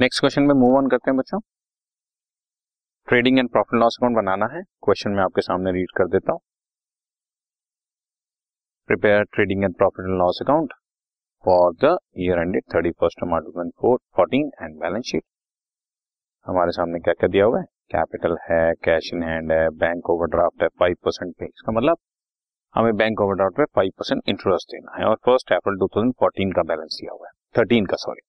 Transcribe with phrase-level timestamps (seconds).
[0.00, 1.38] Next question में move on करते हैं बच्चों।
[3.08, 6.40] Trading and profit loss account बनाना है। क्वेश्चन में आपके सामने रीड कर देता हूँ।
[8.88, 10.72] Prepare trading and profit and loss account
[11.44, 15.24] for the year ended thirty first March two thousand fourteen and balance sheet
[16.46, 17.64] हमारे सामने क्या क्या दिया हुआ है?
[17.92, 21.98] कैपिटल है कैश इन हैंड है बैंक ओवरड्राफ्ट है फाइव परसेंट पे। इसका मतलब
[22.74, 26.98] हमें बैंक ओवरड्राफ्ट पे फाइव परसेंट इंटरेस्ट देना है। और फ़र्स्ट अप्रैल 2014 का बैलेंस
[27.00, 28.27] दिया हुआ है। थर्टीन का सॉरी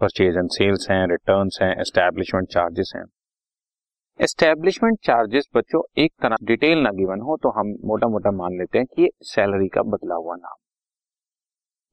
[0.00, 3.04] परचेज एंड सेल्स हैं रिटर्न हैं एस्टेब्लिशमेंट चार्जेस हैं।
[4.20, 8.78] एस्टेब्लिशमेंट चार्जेस बच्चों, एक तरह डिटेल ना गिवन हो तो हम मोटा मोटा मान लेते
[8.78, 10.56] हैं कि ये सैलरी का बदला हुआ नाम।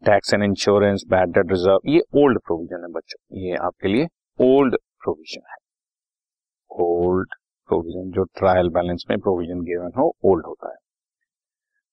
[0.03, 4.07] Tax and insurance bad debt reserve ये ओल्ड प्रोविज़न है बच्चों। ये आपके लिए
[4.39, 5.57] ओल्ड प्रोविज़न है।
[6.71, 7.35] ओल्ड
[7.69, 10.77] प्रोविज़न जो ट्रायल बैलेंस में प्रोविज़न गिवन हो ओल्ड होता है।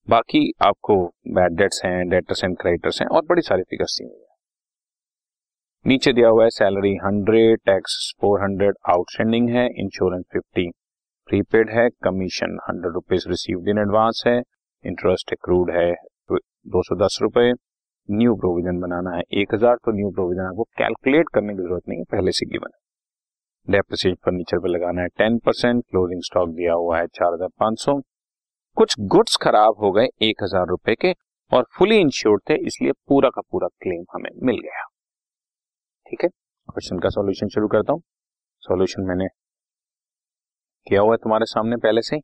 [0.08, 4.20] बाकी आपको बैड डेट्स हैं डेटर्स एंड क्रेडिटर्स हैं, और बड़ी सारी फिगर्स दी हुई
[5.84, 10.66] नीचे दिया हुआ है salary hundred tax four hundred outstanding है इंश्योरेंस फिफ्टी
[11.28, 14.36] प्रीपेड है commission hundred rupees received in advance है
[14.84, 15.92] इंटरेस्ट एक्रूड है
[16.30, 17.52] दो सौ दस रुपए.
[18.08, 21.98] न्यू प्रोविज़न बनाना है एक हज़ार तो न्यू प्रोविज़न आपको कैलकुलेट करने की ज़रूरत नहीं
[21.98, 22.78] है, पहले से गिवन है.
[23.68, 27.80] डेप्रिसिएट फर्नीचर पे लगाना है टेन परसेंट क्लोजिंग स्टॉक दिया हुआ है चार हज़ार पाँच
[27.80, 27.98] सौ.
[28.76, 31.14] कुछ गुड्स खराब हो गए एक हज़ार रुपए के
[31.52, 34.86] और फुली इंश्योर्ड थे, इसलिए पूरा का पूरा क्लेम हमें मिल गया।
[36.10, 36.28] ठीक है?
[36.68, 38.00] क्वेश्चन का सॉल्यूशन शुरू करता हूँ।
[38.62, 39.26] सॉल्यूशन मैंने
[40.86, 42.18] किया हुआ है तुम्हारे सामने पहले से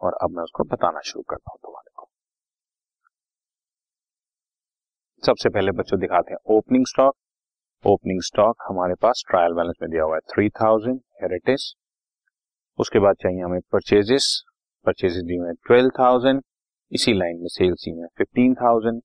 [0.00, 2.08] और अब मैं उसको बताना शुरू करता हूँ तुम्हारे को।
[5.22, 7.16] सबसे पहले बच्चों दिखाते हैं ओपनिंग स्टॉक
[7.84, 11.74] ओपनिंग स्टॉक हमारे पास ट्रायल बैलेंस में दिया हुआ है थ्री थाउज़ेंड हेरिटेज
[12.78, 14.32] उसके बाद चाहिए हमें परचेजेस
[14.86, 16.42] परचेजेस दी हुए ट्वेल्व थाउज़ेंड
[16.92, 19.02] इसी लाइन में सेल्स दी हुए फिफ्टीन थाउज़ेंड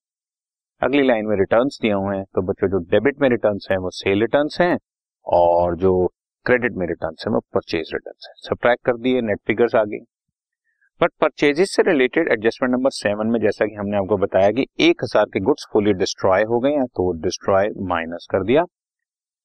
[0.81, 3.89] अगली लाइन में रिटर्न दिए हुए हैं। तो बच्चों, जो डेबिट में रिटर्न हैं, वो
[3.91, 4.77] सेल रिटर्न हैं
[5.27, 5.93] और जो
[6.45, 9.99] क्रेडिट में रिटर्न है, वो परचेज रिटर्न है। सब्ट्रैक्ट कर दिए नेट फिगर्स आ गई।
[11.01, 15.03] बट परचेजेस से रिलेटेड एडजस्टमेंट नंबर सेवन में जैसा कि हमने आपको बताया कि एक
[15.03, 18.63] हज़ार के गुड्स फुली डिस्ट्रॉय हो गए हैं तो डिस्ट्रॉय माइनस कर दिया।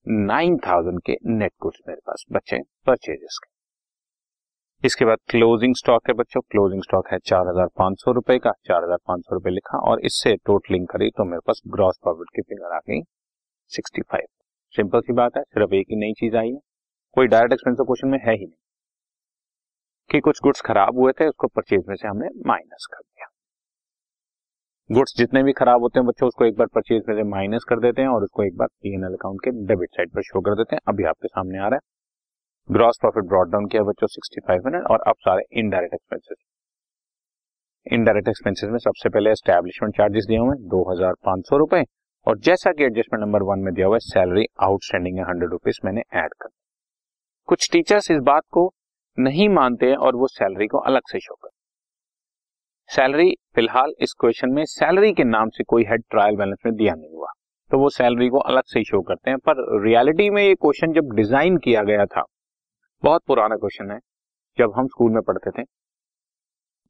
[0.06, 3.50] नाइन थाउज़ेंड के नेट गुड्स मेरे पास बचे परचेजेस के।
[4.83, 8.53] इसके बाद क्लोजिंग स्टॉक है बच्चों। क्लोजिंग स्टॉक है चार हज़ार पाँच सौ रुपए का।
[8.67, 12.29] चार हज़ार पाँच सौ रुपए लिखा और इससे टोटलिंग करी तो मेरे पास ग्रॉस प्रॉफिट
[12.37, 13.01] की फिगर आ गई
[13.71, 14.27] सिक्सटी फाइव
[14.75, 16.59] सिंपल सी बात है, सिर्फ़ एक ही नई चीज़ आई है।
[17.17, 18.57] कोई डायरेक्ट एक्सपेंस क्वेश्चन में है ही नहीं।
[20.11, 23.27] कि कुछ गुड्स खराब हुए थे, उसको परचेज में से हमने माइनस कर दिया।
[24.91, 27.81] गुड्स जितने भी खराब होते हैं बच्चों, उसको एक बार परचेज में से माइनस कर
[27.81, 30.55] देते हैं और उसको एक बार पी एन अकाउंट के डेबिट साइड पर शो कर
[30.55, 31.81] देते हैं। अभी आपके सामने आ रहा है।
[32.70, 36.36] ग्रॉस प्रॉफिट ब्रॉड डाउन किया बच्चों सिक्सटी फाइव हंड्रेड और अब सारे इनडायरेक्ट एक्सपेंसेस
[37.86, 41.82] इनडायरेक्ट एक्सपेंसेस में सबसे पहले एस्टेब्लिशमेंट चार्जेस दिए हुए दो हज़ार पाँच सौ रुपए,
[42.26, 45.81] और जैसा कि एडजस्टमेंट नंबर वन में दिया हुआ है सैलरी आउटस्टैंडिंग है हंड्रेड रुपीज़
[45.84, 46.48] मैंने ऐड कर।
[47.48, 48.70] कुछ टीचर्स इस बात को
[49.19, 51.50] नहीं मानते हैं और वो सैलरी को अलग से शो कर
[52.91, 56.94] सैलरी फ़िलहाल इस क्वेश्चन में सैलरी के नाम से कोई हेड ट्रायल बैलेंस में दिया
[56.94, 57.32] नहीं हुआ।
[57.70, 61.16] तो वो सैलरी को अलग से शो करते हैं, पर रियलिटी में ये क्वेश्चन जब
[61.16, 62.25] डिज़ाइन किया गया था
[63.03, 63.99] बहुत पुराना क्वेश्चन है,
[64.59, 65.65] जब हम स्कूल में पढ़ते थे।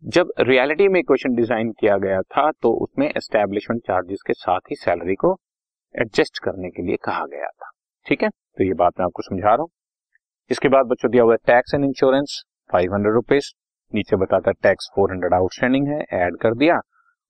[0.02, 4.76] जब रियलिटी में क्वेश्चन डिज़ाइन किया गया था तो उसमें एस्टेब्लिशमेंट चार्जेस के साथ ही
[4.76, 5.36] सैलरी को
[5.94, 7.70] एडजस्ट करने के लिए कहा गया था।
[8.06, 8.28] ठीक है?
[8.28, 9.68] तो ये बात मैं आपको समझा रहा हूँ।
[10.50, 13.52] इसके बाद बच्चों दिया हुआ है tax and insurance five hundred rupees
[13.92, 16.80] नीचे बताता टैक्स फोर हंड्रेड आउटस्टैंडिंग है एड कर दिया।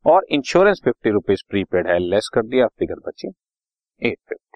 [0.05, 4.50] और इंश्योरेंस फिफ्टी रुपीज़ प्रीपेड है लेस कर दिया। फिगर बची एट फिफ्टी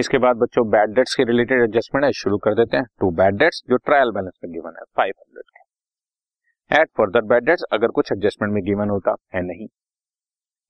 [0.00, 3.36] इसके बाद बच्चों बैड डेट्स के रिलेटेड एडजस्टमेंट है, शुरू कर देते हैं। टू बैड
[3.38, 7.88] डेट्स जो ट्रायल बैलेंस में गिवन है फाइव हंड्रेड के। एड फर्दर बैड डेट्स अगर
[7.90, 9.68] कुछ एडजस्टमेंट में गिवन होता, है नहीं।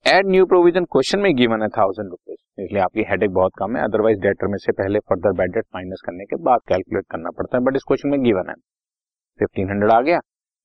[0.06, 3.82] एड न्यू प्रोविज़न क्वेश्चन में गिवन है थाउज़ेंड रुपीज़ इसलिए आपकी हेडेक बहुत कम है
[3.84, 7.56] अदरवाइज़ डेटर में से पहले फर्दर बैड डेट माइनस करने के बाद कैलकुलेट करना पड़ता
[7.58, 8.54] है बट इस क्वेश्चन में गिवन है।
[9.40, 10.20] फिफ्टीन हंड्रेड आ गया।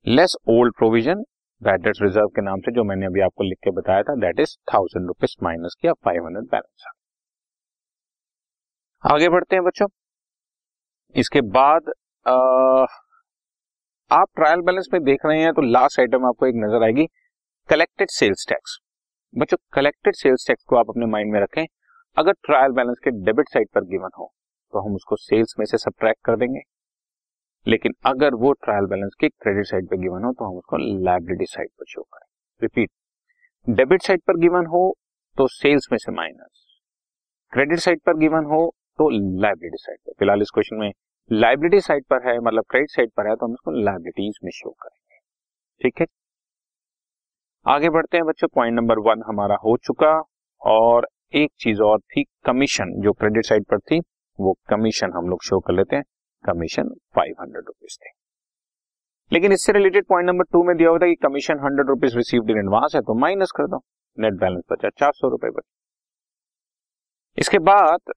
[0.06, 1.24] Less old provision
[1.62, 4.40] bad debt reserve के नाम से जो मैंने अभी आपको लिख के बताया था that
[4.40, 6.86] is thousand rupees minus किया फाइव हंड्रेड बैलेंस
[9.06, 9.88] आगे बढ़ते हैं बच्चों।
[11.16, 11.90] इसके बाद
[12.26, 12.34] आ,
[14.12, 17.06] आप ट्रायल बैलेंस में देख रहे हैं तो लास्ट आइटम आपको एक नज़र आएगी
[17.70, 18.78] कलेक्टेड सेल्स टैक्स
[19.34, 21.66] बच्चों कलेक्टेड सेल्स टैक्स को आप अपने माइंड में रखें।
[22.18, 24.32] अगर ट्रायल बैलेंस के डेबिट साइड पर गिवन हो
[24.74, 26.62] तो हम उसको सेल्स में से सब्ट्रैक्ट कर देंगे।
[27.66, 31.46] लेकिन अगर वो ट्रायल बैलेंस के क्रेडिट साइड पर गिवन हो तो हम उसको लाइबिलिटी
[31.48, 32.28] साइड पर शो करें।
[32.62, 32.90] रिपीट
[33.68, 34.82] डेबिट साइड पर गिवन हो
[35.38, 36.66] तो सेल्स में से माइनस
[37.54, 38.64] क्रेडिट साइड पर गिवन हो
[39.00, 39.10] तो
[39.42, 40.92] लाइबिलिटी साइड पर। फ़िलहाल इस क्वेश्चन में
[41.32, 44.70] लाइबिलिटी साइड पर है मतलब क्रेडिट साइड पर है तो हम इसको लाइबिलिटीज में शो
[44.72, 45.20] करेंगे।
[45.82, 46.06] ठीक है?
[47.66, 50.12] आगे बढ़ते हैं बच्चों पॉइंट नंबर वन हमारा हो चुका
[50.62, 54.00] और एक चीज़ और थी कमीशन जो क्रेडिट साइड पर थी,
[54.40, 56.04] वो कमीशन हम लोग शो कर लेते हैं।
[56.46, 58.10] कमीशन फाइव हंड्रेड रुपीज़ थे।
[59.32, 62.50] लेकिन इससे रिलेटेड पॉइंट नंबर टू में दिया हुआ था कि commission hundred rupees received
[62.50, 63.82] in advance है तो माइनस कर दो।
[64.18, 65.72] नेट बैलेंस बचा, चार सौ रुपए बचा।
[67.38, 68.14] इसके बाद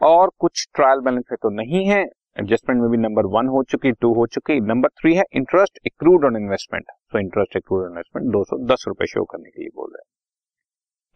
[0.00, 2.00] और कुछ ट्रायल बैलेंस है तो नहीं है।
[2.38, 6.24] एडजस्टमेंट में भी नंबर वन हो चुकी टू हो चुकी नंबर थ्री है इंटरेस्ट एक्रूड
[6.24, 9.70] ऑन इन्वेस्टमेंट तो इंटरेस्ट एक्रूड ऑन इन्वेस्टमेंट दो सौ दस रुपए शो करने के लिए
[9.74, 10.14] बोल रहे हैं।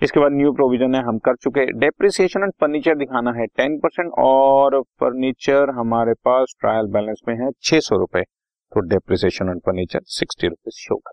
[0.03, 4.13] इसके बाद न्यू प्रोविज़न है, हम कर चुके डेप्रिसिएशन एंड फर्नीचर दिखाना है टेन परसेंट
[4.19, 10.01] और फर्नीचर हमारे पास ट्रायल बैलेंस में है छह सौ रुपए। तो depreciation and furniture
[10.09, 11.13] sixty rupees show कर।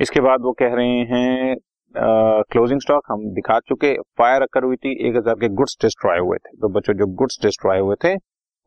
[0.00, 4.92] इसके बाद वो कह रहे हैं क्लोजिंग स्टॉक हम दिखा चुके फायर अकर हुई थी,
[5.08, 8.14] एक हज़ार के गुड्स डिस्ट्रॉय हुए थे। तो बच्चों, जो गुड्स डिस्ट्रॉय हुए थे,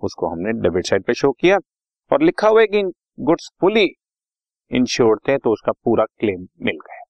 [0.01, 1.57] उसको हमने डेबिट साइड पे शो किया।
[2.12, 2.83] और लिखा हुआ है कि
[3.22, 3.88] गुड्स फुली
[4.72, 7.04] इंश्योर्ड थे तो उसका पूरा क्लेम मिल गया।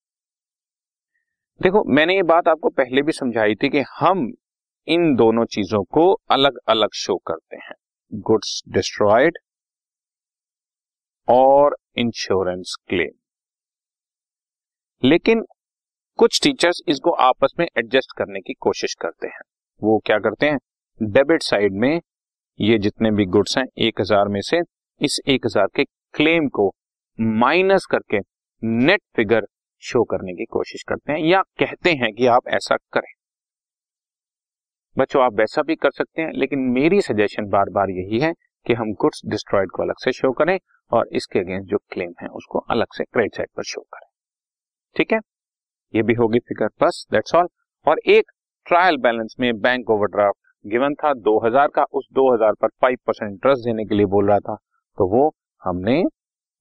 [1.62, 4.31] देखो, मैंने ये बात आपको पहले भी समझाई थी कि हम
[4.88, 7.75] इन दोनों चीज़ों को अलग अलग शो करते हैं।
[8.12, 9.38] गुड्स डिस्ट्रॉयड
[11.27, 13.12] और इंश्योरेंस क्लेम
[15.03, 15.44] लेकिन
[16.19, 19.41] कुछ टीचर्स इसको आपस में एडजस्ट करने की कोशिश करते हैं।
[19.81, 20.57] वो क्या करते हैं?
[21.01, 22.01] डेबिट साइड में
[22.59, 24.59] ये जितने भी गुड्स हैं, एक हज़ार में से
[25.01, 26.69] इस एक हज़ार के क्लेम को
[27.19, 28.19] माइनस करके
[28.63, 29.47] नेट फिगर
[29.83, 33.11] शो करने की कोशिश करते हैं या कहते हैं कि आप ऐसा करें।
[34.95, 38.33] बच्चों, आप वैसा भी कर सकते हैं, लेकिन मेरी सजेशन बार बार यही है
[38.65, 40.57] कि हम गुड्स डिस्ट्रॉयड को अलग से शो करें
[40.91, 44.07] और इसके अगेंस्ट जो क्लेम है, उसको अलग से क्रेडिट साइड पर शो करें।
[44.95, 45.19] ठीक है?
[45.93, 47.47] ये भी होगी फिगर प्लस दैट्स ऑल
[47.88, 48.31] और एक
[48.67, 53.65] ट्रायल बैलेंस में बैंक ओवरड्राफ्ट गिवन था 2000 का, उस 2000 पर 5 परसेंट इंटरेस्ट
[53.65, 54.55] देने के लिए बोल रहा था।
[54.97, 55.27] तो वो
[55.61, 55.99] हमने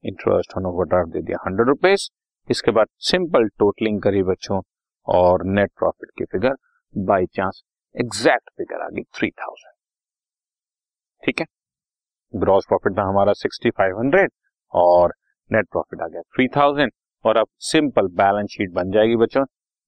[0.04, 2.08] इंटरेस्ट ऑन ओवरड्राफ्ट दे दिया हंड्रेड रुपीज़
[2.48, 4.60] इसके बाद सिंपल टोटलिंग करी बच्चों
[5.08, 6.54] और नेट प्रॉफिट की figure
[6.94, 7.62] by chance
[7.94, 9.74] exact figure आ गई थ्री थाउज़ेंड
[11.22, 11.46] ठीक है?
[12.32, 14.30] ग्रॉस प्रॉफिट था हमारा सिक्सटी फाइव हंड्रेड
[14.72, 15.14] और
[15.50, 16.92] नेट प्रॉफिट आ गया थ्री थाउज़ेंड
[17.24, 19.44] और अब सिंपल बैलेंस शीट बन जाएगी बच्चों।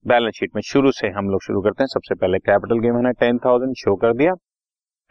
[0.06, 3.12] बैलेंस शीट में शुरू से हम लोग शुरू करते हैं। सबसे पहले कैपिटल गेम है
[3.14, 4.34] टेन थाउज़ेंड शो कर दिया।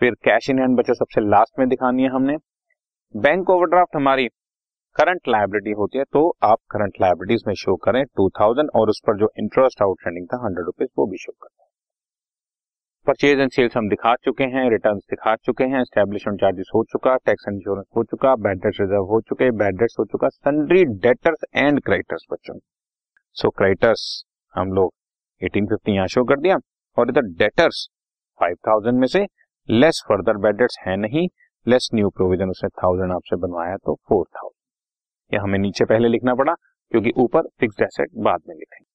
[0.01, 2.37] फिर कैश इन हैंड बच्चों सबसे लास्ट में दिखानी है हमने।
[3.15, 4.27] बैंक ओवरड्राफ्ट हमारी
[4.95, 9.01] करंट लाइबिलिटी होती है तो आप करंट लाइबिलिटीज में शो करें टू थाउज़ेंड और उस
[9.07, 11.70] पर जो इंटरेस्ट आउटस्टैंडिंग था हंड्रेड रुपीज़ वो भी शो करें।
[13.07, 17.15] परचेज एंड सेल्स हम दिखा चुके हैं रिटर्न दिखा चुके हैं स्टेब्लिशमेंट चार्जेस हो चुका
[17.25, 21.45] टैक्स इंश्योरेंस हो चुका बैड डेट्स रिज़र्व हो चुके बैड डेट्स हो चुका सन्ड्री डेटर्स
[21.55, 22.57] एंड क्रेडिटर्स बच्चों।
[23.37, 24.03] सो क्राइटर्स
[24.55, 24.93] हम लोग
[25.41, 26.57] 1850 यहाँ शो कर दिया
[26.97, 27.87] और इधर डेटर्स
[28.39, 29.25] 5000 में से
[29.69, 31.27] लेस फर्दर बैड डेट्स है नहीं
[31.65, 36.35] लेस न्यू प्रोविज़न उसने थाउज़ेंड आपसे बनवाया तो फोर थाउज़ेंड यह हमें नीचे पहले लिखना
[36.35, 38.90] पड़ा क्योंकि ऊपर फिक्स एसेट बाद में लिखेंगे।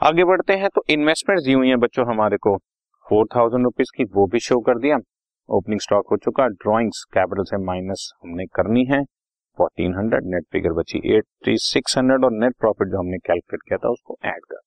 [0.00, 2.56] आगे बढ़ते हैं तो इन्वेस्टमेंट दी हुई है बच्चों हमारे को।
[3.06, 4.96] फोर थाउज़ेंड रुपीज़ की वो भी शो कर दिया।
[5.48, 9.02] ओपनिंग स्टॉक हो चुका ड्रॉइंग्स कैपिटल से माइनस हमने करनी है।
[9.58, 13.78] फोर्टीन हंड्रेड नेट फिगर बची एट सिक्स हंड्रेड और नेट प्रॉफिट जो हमने कैलकुलेट किया
[13.78, 14.60] था उसको ऐड कर।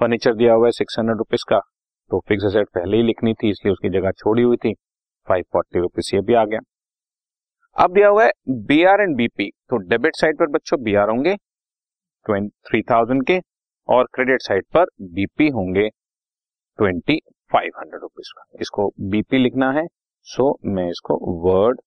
[0.00, 1.58] फर्नीचर दिया हुआ है सिक्स हंड्रेड रुपीज़ का।
[2.10, 4.72] तो फिक्स एसेट पहले ही लिखनी थी, इसलिए उसकी जगह छोड़ी हुई थी।
[5.28, 6.60] फाइव फोर्टी रुपीज़ ये भी आ गया।
[7.76, 8.32] अब दिया हुआ है
[8.66, 11.36] बी आर एंड बीपी तो डेबिट साइड पर बच्चों बी आर होंगे।
[12.26, 13.38] थ्री थाउज़ेंड के।
[13.88, 15.88] और क्रेडिट साइड पर बीपी होंगे
[16.78, 17.20] ट्वेंटी
[17.52, 19.86] फाइव हंड्रेड रुपीज़ का। इसको बीपी लिखना है
[20.26, 21.80] सो मैं इसको वर्ड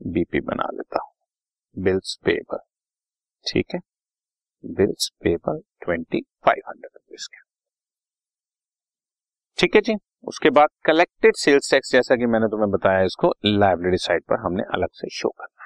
[0.00, 2.58] बीपी बना लेता हूँ। बिल्स पेपर
[3.44, 3.80] ठीक है?
[4.64, 7.48] Bills paper twenty five hundred rupees के।
[9.58, 9.94] ठीक है जी?
[10.24, 14.62] उसके बाद कलेक्टेड सेल्स टैक्स जैसा कि मैंने तुम्हें बताया, इसको लाइब्रेरी साइड पर हमने
[14.74, 15.59] अलग से शो करना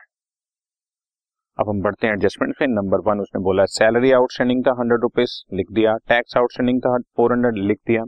[1.58, 5.32] अब हम बढ़ते हैं एडजस्टमेंट पे। नंबर वन उसने बोला सैलरी आउटस्टैंडिंग था हंड्रेड रुपीज़
[5.54, 8.04] लिख दिया। टैक्स आउटस्टैंडिंग था फोर हंड्रेड लिख दिया।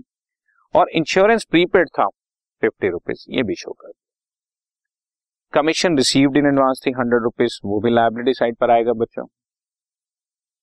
[0.74, 2.06] और इंश्योरेंस प्रीपेड था
[2.62, 3.92] फिफ्टी रुपीज़ ये भी शो कर
[5.52, 9.26] कमीशन रिसीव्ड इन एडवांस थी हंड्रेड रुपीज़ वो भी लाइबिलिटी साइड पर आएगा बच्चों।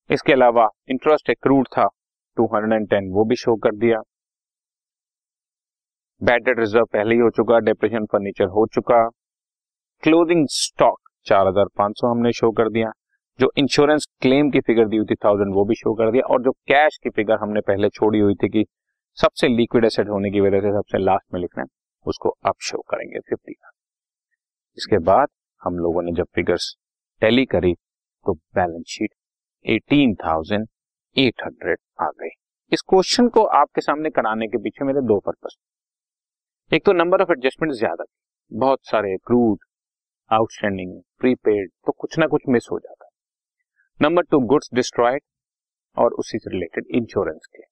[0.10, 1.88] इसके अलावा इंटरेस्ट एक्रूड था
[2.38, 4.02] टू हंड्रेड एंड टेन वो भी शो कर दिया।
[6.22, 9.08] बैड रिज़र्व पहले ही हो चुका डिप्रेशन फर्नीचर हो चुका।
[10.04, 12.92] क्लोथिंग स्टॉक चार हज़ार पाँच सौ हमने शो कर दिया।
[13.39, 16.42] जो इंश्योरेंस क्लेम की फिगर दी हुई थी थाउज़ेंड वो भी शो कर दिया। और
[16.44, 18.65] जो कैश की फिगर हमने पहले छोड़ी हुई थी कि
[19.18, 21.68] सबसे लिक्विड एसेट होने की वजह से सबसे लास्ट में लिखना है,
[22.06, 23.56] उसको अब शो करेंगे फिफ्टी
[24.77, 25.27] इसके बाद
[25.62, 26.75] हम लोगों ने जब फिगर्स
[27.22, 29.10] टैली करी तो balance sheet
[29.65, 30.68] eighteen thousand
[31.15, 32.30] eight hundred आ गई।
[32.72, 35.56] इस क्वेश्चन को आपके सामने कराने के पीछे मेरे दो पर्पज
[36.72, 38.06] एक तो नंबर ऑफ़ एडजस्टमेंट ज़्यादा
[38.51, 39.58] बहुत सारे क्रूड
[40.34, 43.12] आउटस्टैंडिंग प्रीपेड तो कुछ ना कुछ मिस हो जाता है।
[44.00, 45.22] नंबर टू गुड्स डिस्ट्रॉयड
[45.98, 47.63] और उसी से रिलेटेड इंश्योरेंस के।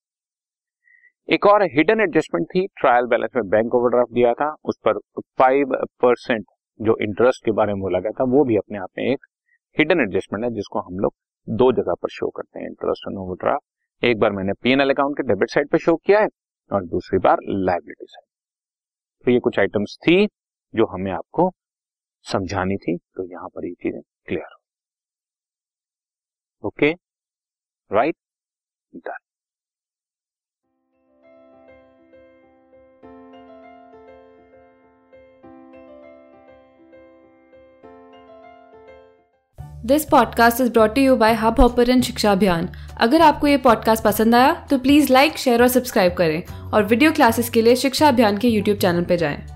[1.29, 4.99] एक और हिडन एडजस्टमेंट थी ट्रायल बैलेंस में बैंक ओवरड्राफ्ट दिया था, उस पर
[5.39, 6.45] फाइव परसेंट
[6.79, 9.25] जो इंटरेस्ट के बारे में बोला गया था, वो भी अपने आप में एक
[9.77, 11.13] हिडन एडजस्टमेंट है, जिसको हम लोग
[11.47, 15.23] दो जगह पर शो करते हैं इंटरेस्ट ऑन ओवरड्राफ्ट एक बार मैंने पीएनएल अकाउंट के
[15.23, 16.27] डेबिट साइड पर शो किया है,
[16.71, 20.25] और दूसरी बार लाइबिलिटी साइड तो ये कुछ आइटम्स थी,
[20.73, 21.49] जो हमें आपको
[22.25, 24.55] समझानी थी तो यहाँ पर ये चीज़ें clear
[26.63, 26.91] okay
[27.91, 28.15] right
[28.95, 29.17] done
[39.85, 44.53] this podcast is brought you by Hubhopper Shiksha Abhiyan अगर आपको ये पॉडकास्ट पसंद आया
[44.69, 48.47] तो प्लीज़ लाइक शेयर और सब्सक्राइब करें। और वीडियो क्लासेस के लिए शिक्षा अभियान के
[48.47, 49.50] यूट्यूब चैनल पर जाएँ।